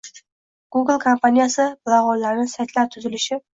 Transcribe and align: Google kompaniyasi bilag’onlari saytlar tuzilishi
Google 0.75 0.95
kompaniyasi 1.03 1.67
bilag’onlari 1.85 2.49
saytlar 2.57 2.93
tuzilishi 2.97 3.43